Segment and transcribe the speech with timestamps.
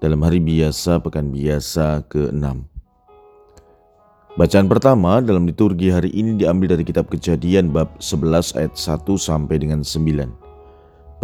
[0.00, 2.44] dalam hari biasa pekan biasa ke-6.
[4.36, 9.56] Bacaan pertama dalam liturgi hari ini diambil dari kitab Kejadian bab 11 ayat 1 sampai
[9.56, 10.28] dengan 9.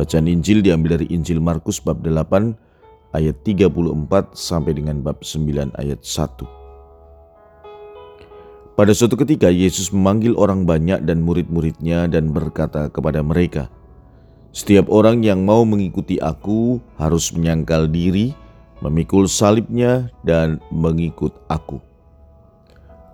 [0.01, 2.57] Bacaan Injil diambil dari Injil Markus bab 8
[3.13, 6.49] ayat 34 sampai dengan bab 9 ayat 1.
[8.73, 13.69] Pada suatu ketika Yesus memanggil orang banyak dan murid-muridnya dan berkata kepada mereka,
[14.57, 18.33] Setiap orang yang mau mengikuti aku harus menyangkal diri,
[18.83, 21.79] memikul salibnya, dan mengikut aku.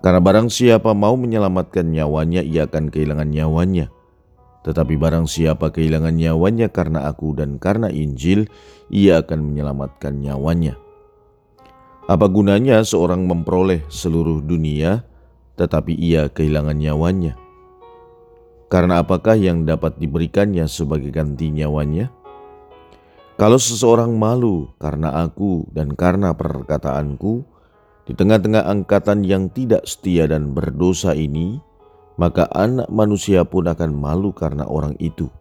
[0.01, 3.93] Karena barang siapa mau menyelamatkan nyawanya, ia akan kehilangan nyawanya.
[4.65, 8.49] Tetapi barang siapa kehilangan nyawanya karena aku dan karena Injil,
[8.91, 10.75] ia akan menyelamatkan nyawanya.
[12.09, 15.05] Apa gunanya seorang memperoleh seluruh dunia,
[15.55, 17.37] tetapi ia kehilangan nyawanya?
[18.69, 22.13] Karena apakah yang dapat diberikannya sebagai ganti nyawanya?
[23.39, 27.47] Kalau seseorang malu karena aku dan karena perkataanku,
[28.03, 31.55] di tengah-tengah angkatan yang tidak setia dan berdosa ini,
[32.19, 35.31] maka anak manusia pun akan malu karena orang itu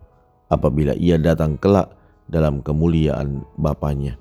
[0.46, 1.90] apabila ia datang kelak
[2.30, 4.14] dalam kemuliaan Bapaknya.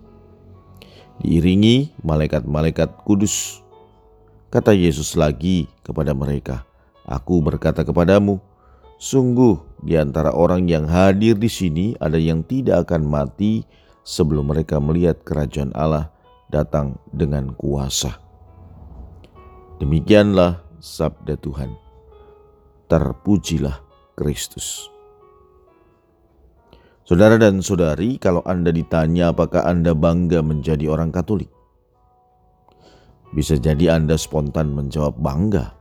[1.21, 3.61] Diiringi malaikat-malaikat kudus,
[4.49, 6.65] kata Yesus lagi kepada mereka,
[7.05, 8.41] Aku berkata kepadamu,
[8.97, 13.61] Sungguh, di antara orang yang hadir di sini ada yang tidak akan mati
[14.01, 16.09] sebelum mereka melihat kerajaan Allah
[16.49, 18.17] datang dengan kuasa.
[19.77, 21.69] Demikianlah sabda Tuhan.
[22.89, 23.77] Terpujilah
[24.17, 24.89] Kristus.
[27.07, 31.47] Saudara dan saudari, kalau Anda ditanya apakah Anda bangga menjadi orang Katolik,
[33.31, 35.76] bisa jadi Anda spontan menjawab bangga.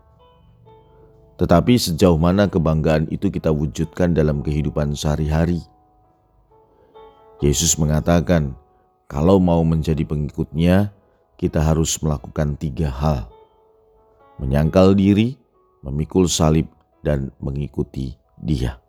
[1.36, 5.60] Tetapi sejauh mana kebanggaan itu kita wujudkan dalam kehidupan sehari-hari?
[7.44, 8.56] Yesus mengatakan,
[9.04, 10.96] kalau mau menjadi pengikutnya,
[11.36, 13.28] kita harus melakukan tiga hal.
[14.40, 15.36] Menyangkal diri,
[15.84, 16.72] memikul salib,
[17.04, 18.80] dan mengikuti dia.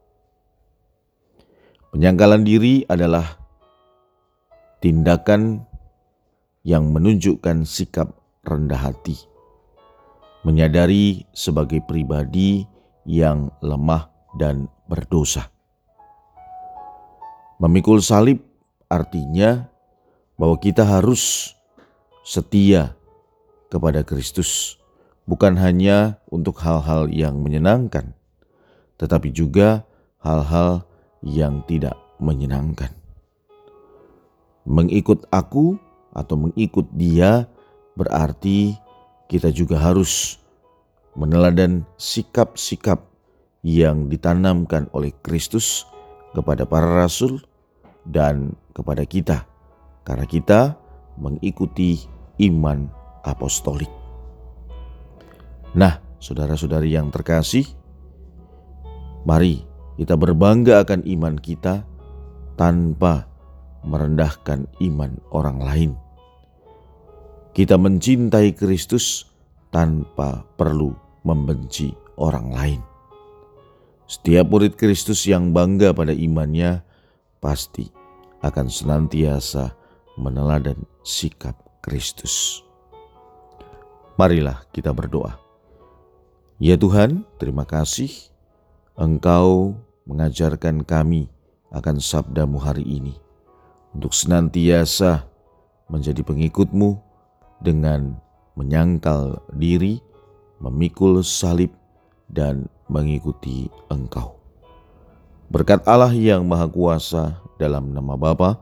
[1.91, 3.35] Penyangkalan diri adalah
[4.79, 5.67] tindakan
[6.63, 8.15] yang menunjukkan sikap
[8.47, 9.36] rendah hati
[10.45, 12.65] menyadari sebagai pribadi
[13.07, 15.49] yang lemah dan berdosa.
[17.57, 18.43] Memikul salib
[18.85, 19.65] artinya
[20.37, 21.53] bahwa kita harus
[22.21, 22.93] setia
[23.73, 24.77] kepada Kristus,
[25.25, 28.13] bukan hanya untuk hal-hal yang menyenangkan,
[29.01, 29.87] tetapi juga
[30.21, 30.85] hal-hal
[31.25, 32.93] yang tidak menyenangkan.
[34.67, 35.79] Mengikut aku
[36.13, 37.47] atau mengikut Dia
[37.97, 38.75] berarti
[39.27, 40.39] kita juga harus
[41.15, 43.03] meneladan sikap-sikap
[43.63, 45.83] yang ditanamkan oleh Kristus
[46.31, 47.43] kepada para rasul
[48.07, 49.43] dan kepada kita,
[50.07, 50.79] karena kita
[51.19, 51.99] mengikuti
[52.39, 52.87] iman
[53.25, 53.89] apostolik.
[55.75, 57.67] Nah, saudara-saudari yang terkasih,
[59.27, 59.65] mari
[59.99, 61.83] kita berbangga akan iman kita
[62.55, 63.27] tanpa
[63.83, 65.91] merendahkan iman orang lain.
[67.57, 69.25] Kita mencintai Kristus
[69.73, 70.93] tanpa perlu
[71.25, 71.89] membenci
[72.21, 72.81] orang lain.
[74.05, 76.85] Setiap murid Kristus yang bangga pada imannya
[77.41, 77.89] pasti
[78.45, 79.73] akan senantiasa
[80.21, 82.61] meneladan sikap Kristus.
[84.21, 85.41] Marilah kita berdoa.
[86.61, 88.13] Ya Tuhan, terima kasih
[88.93, 91.25] Engkau mengajarkan kami
[91.73, 93.17] akan sabdamu hari ini
[93.97, 95.25] untuk senantiasa
[95.89, 97.06] menjadi pengikutmu
[97.61, 98.17] dengan
[98.57, 100.01] menyangkal diri,
[100.61, 101.73] memikul salib,
[102.27, 104.35] dan mengikuti Engkau.
[105.47, 108.59] Berkat Allah yang Maha Kuasa dalam nama Bapa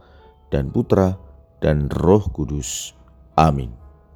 [0.53, 1.17] dan Putra
[1.57, 2.93] dan Roh Kudus.
[3.33, 3.84] Amin.